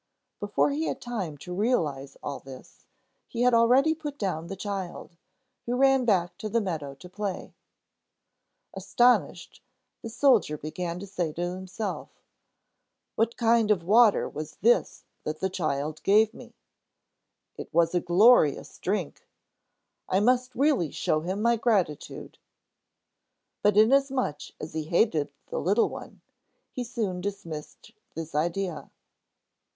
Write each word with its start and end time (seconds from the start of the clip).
Before 0.39 0.71
he 0.71 0.85
had 0.87 0.99
time 0.99 1.37
to 1.37 1.53
realize 1.53 2.17
all 2.23 2.39
this, 2.39 2.87
he 3.27 3.43
had 3.43 3.53
already 3.53 3.93
put 3.93 4.17
down 4.17 4.47
the 4.47 4.55
child, 4.55 5.15
who 5.67 5.75
ran 5.75 6.05
back 6.05 6.39
to 6.39 6.49
the 6.49 6.59
meadow 6.59 6.95
to 6.95 7.07
play. 7.07 7.53
Astonished, 8.73 9.61
the 10.01 10.09
soldier 10.09 10.57
began 10.57 10.99
to 11.01 11.05
say 11.05 11.31
to 11.33 11.53
himself: 11.53 12.09
"What 13.13 13.37
kind 13.37 13.69
of 13.69 13.83
water 13.83 14.27
was 14.27 14.55
this 14.61 15.03
that 15.23 15.39
the 15.39 15.51
child 15.51 16.01
gave 16.01 16.33
me? 16.33 16.55
It 17.55 17.71
was 17.71 17.93
a 17.93 17.99
glorious 17.99 18.79
drink! 18.79 19.27
I 20.09 20.19
must 20.19 20.55
really 20.55 20.89
show 20.89 21.21
him 21.21 21.43
my 21.43 21.57
gratitude." 21.57 22.39
But 23.61 23.77
inasmuch 23.77 24.59
as 24.59 24.73
he 24.73 24.85
hated 24.85 25.31
the 25.49 25.59
little 25.59 25.89
one, 25.89 26.21
he 26.71 26.83
soon 26.83 27.21
dismissed 27.21 27.91
this 28.15 28.33
idea. 28.33 28.89